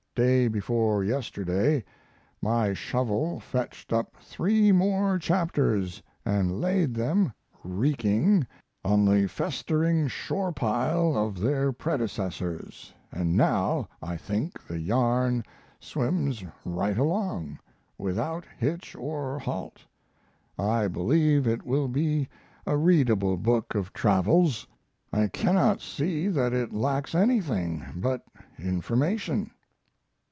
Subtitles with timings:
[0.13, 1.85] Day before yesterday
[2.41, 7.31] my shovel fetched up three more chapters and laid them,
[7.63, 8.45] reeking,
[8.83, 15.45] on the festering shore pile of their predecessors, and now I think the yarn
[15.79, 17.59] swims right along,
[17.97, 19.85] without hitch or halt.
[20.59, 22.27] I believe it will be
[22.67, 24.67] a readable book of travels.
[25.13, 28.25] I cannot see that it lacks anything but
[28.59, 29.51] information.